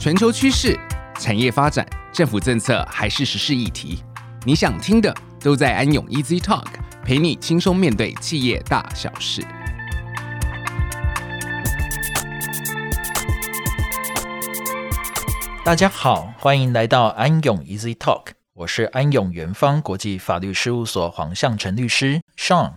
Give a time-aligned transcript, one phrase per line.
[0.00, 0.80] 全球趋势、
[1.18, 4.02] 产业发展、政府政策还是时事议题，
[4.46, 6.64] 你想听的都在安永 Easy Talk，
[7.04, 9.42] 陪你轻松面对企业大小事。
[15.62, 22.72] 大家好，欢迎来到安永 Easy Talk，我是安永元方国际法律事务所黄向成律师 Sean。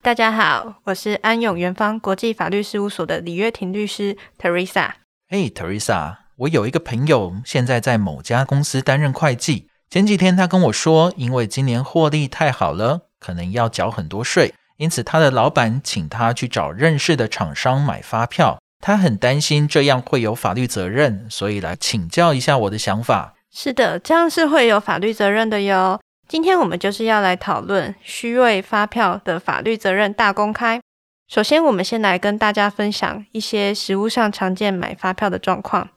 [0.00, 4.90] 大家好，我是安永元方国际法律事务所的李月婷律师 Teresa。
[5.28, 9.66] 嘿，Teresa，我有一个朋友现在在某家公司担任会计。
[9.90, 18.60] 前几天他跟我说，因为今年获利太好了，可能要缴很多税，因此他的老板请他去找认识的厂商买发票。
[18.80, 23.34] 他很担心这样会有法律责任，所以来请教一下我的想法。
[23.50, 25.98] 是的，这样是会有法律责任的哟。
[26.28, 30.80] 今天我们就是要来讨论虚伪发票的法律责任大公开。
[31.26, 35.88] 首先，我们先来跟大家分享一些实务上常见买发票的状况。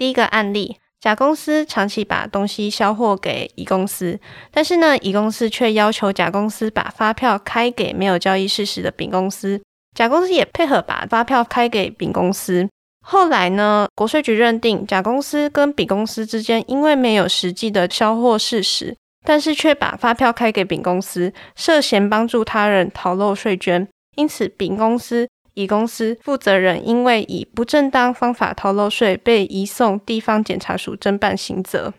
[0.00, 4.18] 第一个案例，甲公司长期把东西销货给乙公司，
[4.50, 9.60] 但是呢，乙公司却要求甲公司把发票开给没有交易事实的丙公司，
[9.94, 12.66] 甲公司也配合把发票开给丙公司。
[13.06, 23.86] 后来呢，国税局认定甲公司跟丙公司之间因为没有实际的销货事实，但是却把发票开给丙公司，涉嫌帮助他人逃漏税捐。
[24.16, 31.92] 因此，丙公司、乙公司负责人因为以不正当方法逃漏税，被移送地方检察署侦办刑责。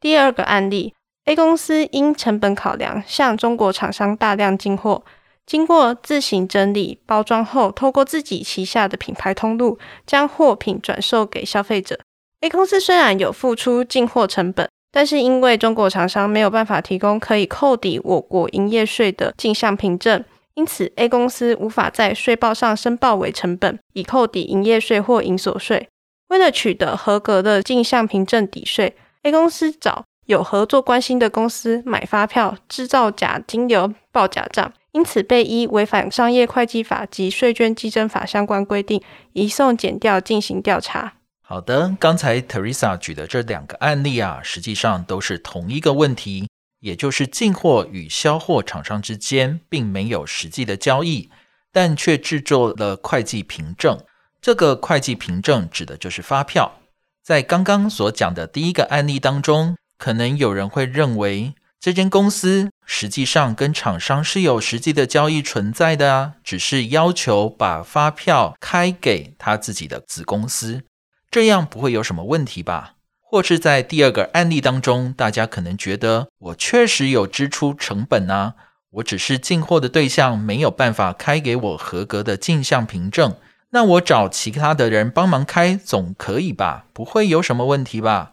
[0.00, 5.04] 第二个案例，A 公司因成本考量，向中国厂商大量进货，
[5.46, 12.00] 经过自行整理包装后，透过自己旗下的品牌通路，将货品转售给消费者。
[12.40, 20.24] A 公司虽然有付出进货成本，但是因为中国厂商没有办法提供可以扣抵我国营业税的进项凭证。
[20.56, 25.88] 因此，A 公司无法在税报上申报为成本，以扣抵营业税或营所税。
[26.28, 39.02] 为了取得合格的进项凭证抵税，A 公司找有合作关系的公司买发票，制造假金流，报假账，因此被依违反商业会计法及税捐稽征法相关规定，
[39.34, 41.12] 移送检调进行调查。
[41.42, 46.48] 好的，刚才 Teresa 举的这两个案例啊，实际上都是同一个问题。
[46.86, 51.28] 也就是进货与销货厂商之间并没有实际的交易，
[51.72, 53.98] 但却制作了会计凭证。
[54.40, 56.78] 这个会计凭证指的就是发票。
[57.24, 70.84] 在刚刚所讲的第一个案例当中，可能有人会认为这间公司实际上跟厂商是有实际的交易存在的啊，只是要求把发票开给他自己的子公司，
[71.28, 72.94] 这样不会有什么问题吧？
[73.28, 78.54] 或是在第二个案例当中，大家可能觉得我确实有支出成本啊，
[78.92, 83.36] 我只是进货的对象没有办法开给我合格的进项凭证，
[83.70, 86.86] 那我找其他的人帮忙开总可以吧？
[86.92, 88.30] 不会有什么问题吧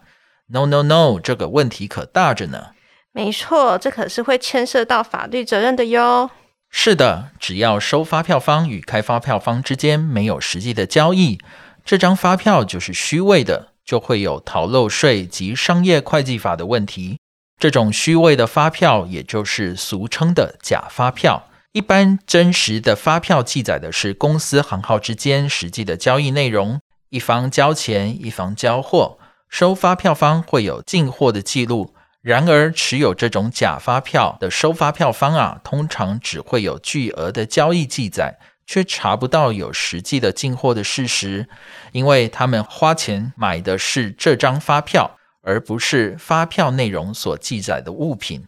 [0.48, 2.68] ？No No No，这个问题可大着呢。
[3.12, 6.30] 没错，这可是会牵涉到法律责任的哟。
[6.70, 11.38] 是的，只要收发票方与开发票方之间没有实际的交易，
[11.84, 13.73] 这张发票就是虚伪的。
[13.84, 17.18] 就会有逃漏税及商业会计法的问题。
[17.58, 21.48] 这种虚伪的发票，也就是俗称的假发票。
[21.72, 26.80] 一般真实的发票记载的是公司行号之间实际的交易内容，
[27.10, 29.18] 一方交钱，一方交货，
[29.48, 31.94] 收发票方会有进货的记录。
[32.20, 38.38] 然而，持有这种假发票的收发票方啊，通常只会有巨额的交易记载。
[38.66, 41.48] 却查不到有实际的进货的事实，
[41.92, 48.46] 因为他们花钱买的是这张发票，而不是发票内容所记载的物品。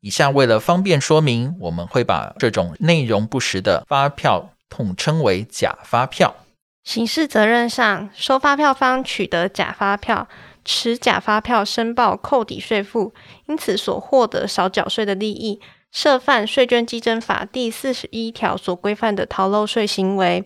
[0.00, 6.34] 以下为了方便说明，我们会把这种内容不实的发票统称为假发票。
[6.82, 10.28] 刑事责任上，收发票方取得假发票，
[10.62, 13.14] 持假发票申报扣抵税负，
[13.46, 15.62] 因此所获得少缴税的利益。
[15.94, 20.44] 涉犯税捐稽征法第四十一条所规范的逃漏税行为，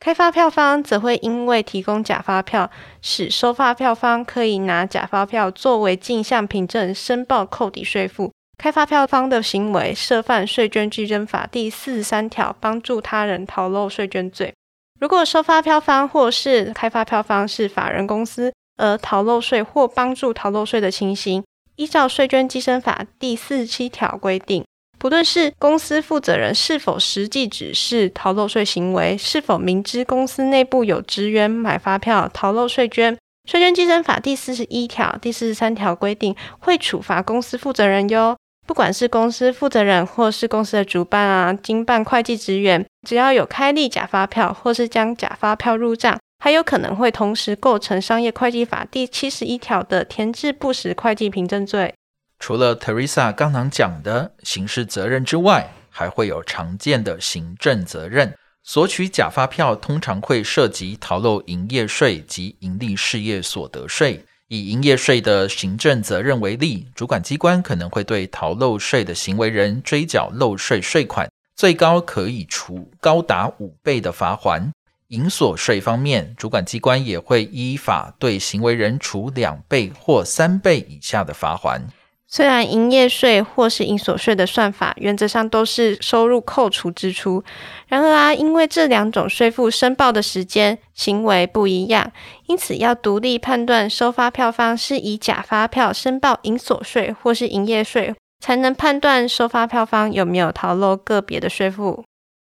[0.00, 2.70] 开发票方则会因为提供假发票，
[3.02, 8.32] 使收发票方可以拿假发票作为进项凭证申报扣抵税负。
[8.56, 14.54] 开发票方的行为涉犯税捐稽征法第四十三条帮助他人逃漏税捐罪。
[14.98, 21.44] 如果收发票方或是开发票方是法人公司，而逃漏税或帮助逃漏税的情形，
[21.76, 24.64] 依照税捐稽征法第四十七条规定。
[24.98, 33.16] 不论是公司负责人是否实际指示逃漏税行为，是否明知公司内部有职员买发票逃漏税捐，
[33.48, 38.36] 税捐稽征法第四十一条、第四十三条规定会处罚公司负责人哟。
[38.66, 51.94] 不管是公司负责人或是公司的主办啊、经办会计职员，只要有开立假发票或是将假发票入账，还有可能会同时构成商业会计法第七十一条的填制不实会计凭证罪。
[52.38, 58.34] 除了 Teresa 刚刚讲的刑事责任之外，还会有常见的行政责任。
[58.62, 64.24] 索取假发票通常会涉及逃漏营业税及营利事业所得税。
[64.48, 74.70] 以营业税的行政责任为例，主管机关可能会对逃漏税的行为人追缴漏税税款，最高可以处高达五倍的罚锾。
[75.08, 81.80] 营所税方面，主管机关也会依法对行为人处两倍或三倍以下的罚锾。
[82.28, 87.44] 虽然营业税或是营所税的算法原则上都是收入扣除支出，
[87.86, 92.10] 然而啊，因为这两种税负申报的时间、行为不一样，
[92.46, 102.04] 因此要独立判断收发票方是以假发票申报营所税或是营业税，才能判断收发票方有没有逃漏个别的税负。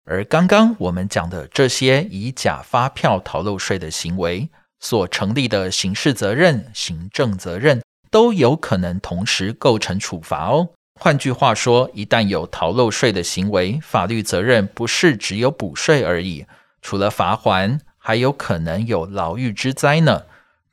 [0.04, 7.80] 而刚刚我们讲的这些以假发票逃漏税的行为所成立的刑事责任、行政责任。
[8.12, 10.69] 都有可能同时构成处罚哦。
[11.00, 16.47] 换句话说，一旦有逃漏税的行为，法律责任不是只有补税而已，
[16.82, 20.25] 除了罚还，还有可能有牢狱之灾呢。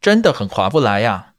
[0.02, 1.34] 真的很划不来呀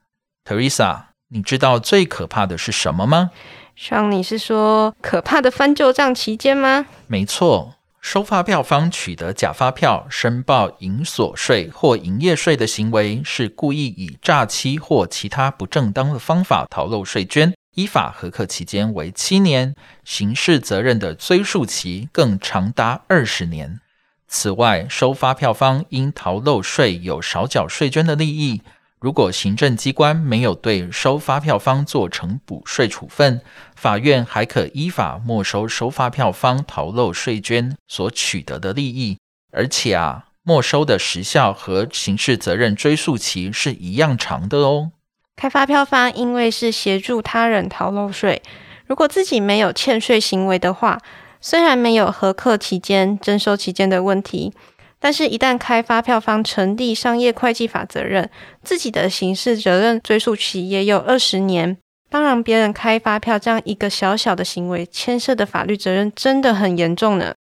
[0.45, 3.31] ，Teresa，你知道最可怕的是什么吗？
[3.77, 6.87] 像你是说可怕的翻旧账期间吗？
[7.07, 7.75] 没错。
[8.01, 23.81] 收发票方取得假发票申报营所税或营业税的行为，是故意以诈欺或其他不正当的方法逃漏税捐，依法核课期间为七年，刑事责任的追诉期更长达二十年。
[24.27, 28.63] 此外，收发票方因逃漏税有少缴税捐的利益。
[29.01, 33.41] 如果行政机关没有对收发票方做成补税处分，
[33.75, 39.17] 法院还可依法没收收发票方逃漏税捐所取得的利益，
[39.53, 44.91] 而且啊，没收的时效和刑事责任追诉期是一样长的哦。
[45.35, 48.43] 开发票方因为是协助他人逃漏税，
[48.85, 51.01] 如果自己没有欠税行为的话，
[51.41, 54.53] 虽然没有核课期间、征收期间的问题。
[55.01, 58.29] 但是，一旦开发票方成立商业会计法责任，
[58.63, 61.79] 自己的刑事责任追诉期也有二十年。
[62.11, 67.33] 当然，别人开发票这样一个小小的行为，牵涉的法律责任真的很严重呢。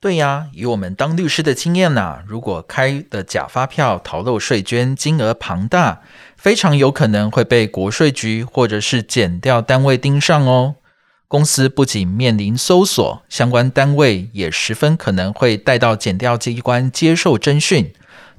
[0.00, 6.02] 对呀，以我们当律师的经验呐，如果开的假发票逃漏税捐金额庞大，
[6.36, 10.76] 非常有可能会被国税局或者是减调单位盯上哦。
[11.26, 17.92] 公司不仅面临搜索，相关单位也十分可能会带到检调机关接受侦讯。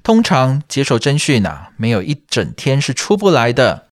[0.03, 3.87] 通常接受侦讯啊，没有一整天是出不来的。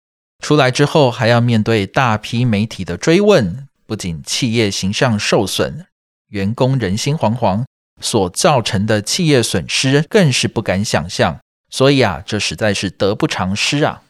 [0.43, 5.87] 出来之后，还要面对大批媒体的追问，不仅企业形象受损，
[6.29, 7.64] 员工人心惶惶，
[8.00, 11.38] 所造成的企业损失更是不敢想象。
[11.70, 14.02] 所以啊，这实在是得不偿失啊！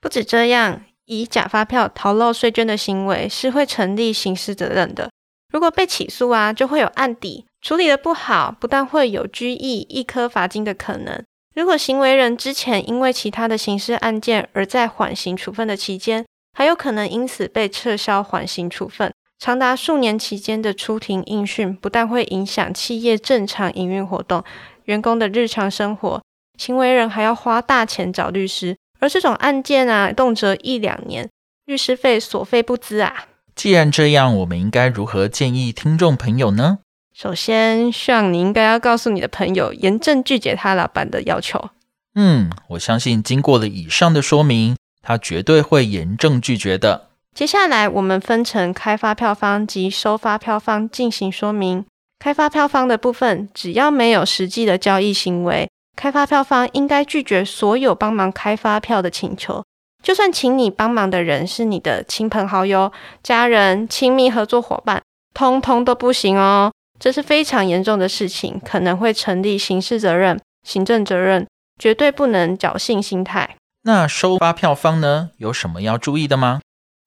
[0.00, 0.82] 不止这样。
[1.20, 5.10] 以假发票逃漏税捐的行为是会成立刑事责任的。
[5.52, 11.22] 如果被起诉啊，就会有案底，处理的不好，不但会有拘役、一科罚金的可能。
[11.54, 16.24] 如果行为人之前因为其他的刑事案件而在缓刑处分的期间，
[16.54, 19.12] 还有可能因此被撤销缓刑处分。
[19.38, 24.42] 长达数年期间的出庭应讯，不但会影响企业正常营运活动、
[24.84, 26.22] 员工的日常生活，
[26.58, 28.76] 行为人还要花大钱找律师。
[29.02, 31.28] 而这种案件啊，动辄一两年，
[31.64, 33.26] 律师费所费不赀啊。
[33.56, 36.78] 既然这样，我们应该如何建议听众朋友呢？
[37.12, 41.70] 首先，像你应该要告诉你的朋友，严正拒绝他老板的要求。
[42.14, 47.08] 嗯，我相信经过了以上的说明，他绝对会严正拒绝的。
[47.34, 51.84] 接下来，我们分成开发票方及收发票方进行说明。
[52.20, 55.68] 开发票方的部分，只要没有实际的交易行为。
[55.96, 59.64] 开发票方应该拒绝所有帮忙开发票的请求，
[60.02, 62.90] 就算请你帮忙的人是你的亲朋好友、
[63.22, 65.02] 家人、亲密合作伙伴，
[65.34, 66.72] 通通都不行哦。
[66.98, 71.46] 这是非常严重的事情，可能会成立刑事责任、行政责任，
[71.78, 73.56] 绝对不能侥幸心态。
[73.82, 75.30] 那收发票方呢？
[75.38, 76.60] 有什么要注意的吗？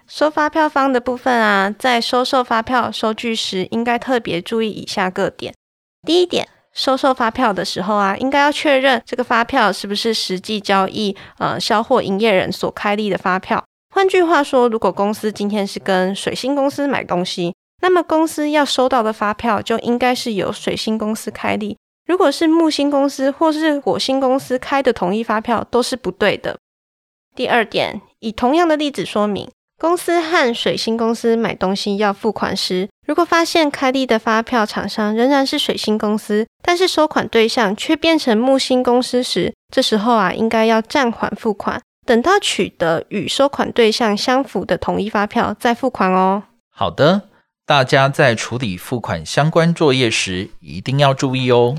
[0.08, 5.54] 收发票方的部分啊，在收受发票收据时，应该特别注意以下各点。
[6.06, 6.48] 第一点。
[6.76, 13.64] 收受发票的时候啊，应该要确认这个发票是不是实际交易呃销货营业人所开立的发票。
[13.90, 21.78] 换句话说，如果公司今天是跟水星公司买东西，那么公司要收到的发票就应该是由水星公司开立。
[22.06, 26.58] 如果是木星公司或是火星公司开的同一发票，都是不对的。
[27.36, 46.44] 第二点，以同样的例子说明，公司和水星公司买东西要付款时，如果发现开立的发票厂商仍然是水星公司，但是收款对象却变成木星公司时，这时候啊，应该要暂缓付款，等到取得与收款对象相符的统一发票再付款哦。
[46.72, 47.30] 好的，
[47.68, 51.76] 大家在处理付款相关作业时一定要注意哦。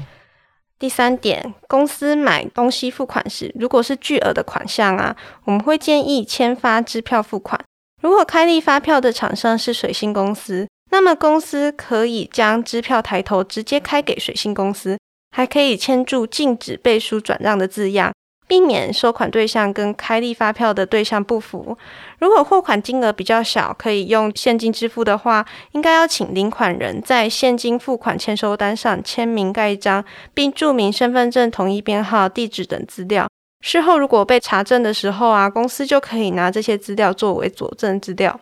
[0.78, 5.16] 第三点，公司买东西付款时，如果是巨额的款项啊，
[5.46, 7.60] 我们会建议签发支票付款。
[8.00, 14.98] 如果开立发票的厂商是水星公司，那么公司可以将支票抬头直接开给水星公司，
[15.30, 18.14] 还可以签注禁止背书转让的字样，
[18.48, 21.76] 避免收款对象跟开立发票的对象不符。
[22.18, 33.28] 如果货款金额比较小，可以用现金支付的话，应该要请领款人在现金付款签收单上签名盖章，并注明身份证统一编号、地址等资料。
[33.60, 38.40] 事后如果被查证的时候啊，公司就可以拿这些资料作为佐证资料。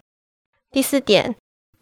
[0.70, 1.34] 第四点。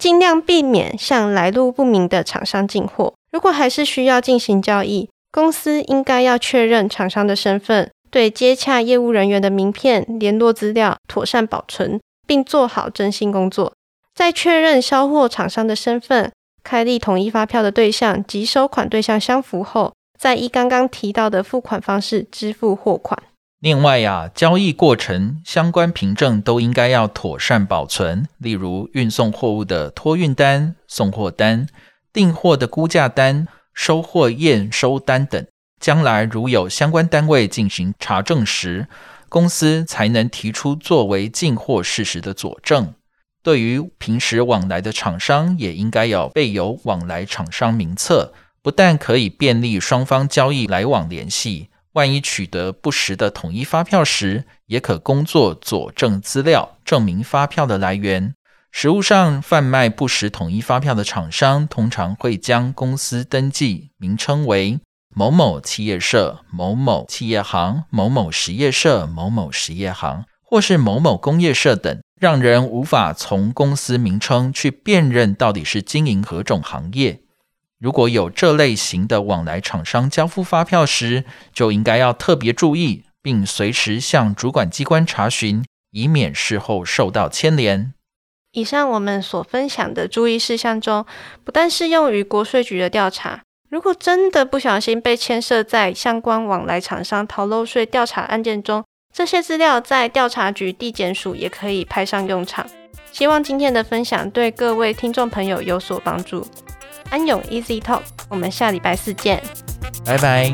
[0.03, 3.13] 尽量避免向来路不明的厂商进货。
[3.31, 13.71] 如果还是需要进行交易，公司应该要确认厂商的身份，对接洽业务人员的名片、联络资料妥善保存，并做好征信工作。
[14.13, 16.29] 在确认销货厂商的身份、
[16.65, 23.17] 开立统一发票的对象及收款对象相符后，再依刚刚提到的付款方式支付货款。
[23.63, 31.67] 另外呀，交易过程相关凭证都应该要妥善保存，例如运送货物的托运单、送货单、
[32.11, 35.47] 订货的估价单、收货验收单等。
[35.79, 38.89] 将来如有相关单位进行查证时，
[39.29, 42.93] 公司才能提出作为进货事实的佐证。
[43.41, 51.69] 对于平时往来的厂商，也应该要备有往来厂商名册，不但可以便利双方交易来往联系。
[51.93, 58.33] 万一取得不实的统一发票时，也可工作佐证资料，证明发票的来源。
[58.71, 64.79] 实务上，贩卖不实统一发票的厂商，通常会将公司登记名称为
[65.15, 77.19] 某某企业社、某某企业行、某某实业社、某某实业行，或是某某工业社等，让人无法从公司名称去辨认到底是经营何种行业。
[77.83, 87.93] 如果有这类型的往来厂商交付发票时，就应该要特别注意，并随时向主管机关查询，以免事后受到牵连。
[88.53, 91.05] 以上我们所分享的注意事项中，
[91.43, 102.65] 不但适用于国税局的调查，如果真的不小心被牵涉在相关往来厂商逃漏税调查案件中，这些资料在调查局地检署也可以派上用场。
[103.11, 106.47] 希望今天的分享对各位听众朋友有所帮助。
[107.13, 109.39] 安永 Easy Talk，我们下礼拜四见，
[110.03, 110.51] 拜拜。